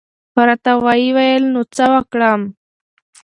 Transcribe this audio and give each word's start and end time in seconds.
را 0.47 0.55
ته 0.63 0.71
وې 0.83 1.07
ویل 1.15 1.43
نو 1.53 1.61
څه 1.75 1.85
وکړم؟ 1.93 2.41